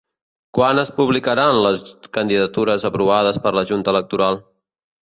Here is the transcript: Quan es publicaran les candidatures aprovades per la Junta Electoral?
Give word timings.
Quan 0.57 0.81
es 0.83 0.91
publicaran 1.01 1.59
les 1.65 1.85
candidatures 2.19 2.89
aprovades 2.91 3.43
per 3.47 3.57
la 3.61 3.67
Junta 3.75 3.97
Electoral? 3.97 4.43